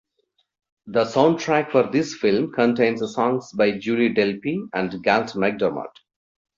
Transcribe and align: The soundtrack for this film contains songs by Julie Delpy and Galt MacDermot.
The 0.87 1.05
soundtrack 1.05 1.69
for 1.71 1.83
this 1.91 2.15
film 2.15 2.51
contains 2.51 3.01
songs 3.13 3.51
by 3.51 3.77
Julie 3.77 4.11
Delpy 4.15 4.57
and 4.73 4.89
Galt 5.03 5.35
MacDermot. 5.35 5.91